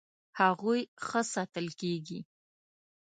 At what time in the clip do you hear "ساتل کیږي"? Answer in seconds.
1.33-2.19